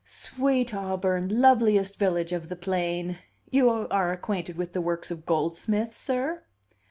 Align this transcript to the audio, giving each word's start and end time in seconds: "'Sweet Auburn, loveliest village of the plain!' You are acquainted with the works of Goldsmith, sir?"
"'Sweet 0.03 0.73
Auburn, 0.73 1.29
loveliest 1.39 1.99
village 1.99 2.33
of 2.33 2.49
the 2.49 2.55
plain!' 2.55 3.19
You 3.51 3.69
are 3.69 4.11
acquainted 4.11 4.57
with 4.57 4.73
the 4.73 4.81
works 4.81 5.11
of 5.11 5.27
Goldsmith, 5.27 5.95
sir?" 5.95 6.41